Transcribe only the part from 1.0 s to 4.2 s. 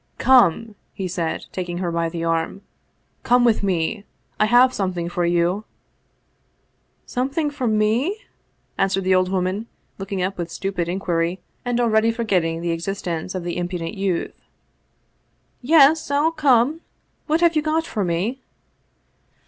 he said, taking her by the arm." Come with me!